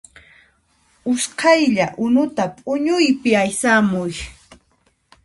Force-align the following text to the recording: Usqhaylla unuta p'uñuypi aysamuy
Usqhaylla 1.11 1.85
unuta 2.05 2.43
p'uñuypi 2.57 3.29
aysamuy 3.41 4.13